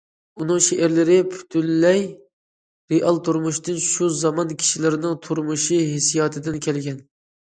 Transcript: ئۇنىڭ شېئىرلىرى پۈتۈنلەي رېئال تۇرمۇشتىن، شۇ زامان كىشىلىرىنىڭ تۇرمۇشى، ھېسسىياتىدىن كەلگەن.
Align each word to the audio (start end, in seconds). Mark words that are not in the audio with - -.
ئۇنىڭ 0.43 0.59
شېئىرلىرى 0.67 1.15
پۈتۈنلەي 1.33 1.99
رېئال 2.93 3.19
تۇرمۇشتىن، 3.27 3.77
شۇ 3.89 4.07
زامان 4.21 4.55
كىشىلىرىنىڭ 4.63 5.13
تۇرمۇشى، 5.27 5.79
ھېسسىياتىدىن 5.91 6.59
كەلگەن. 6.69 6.99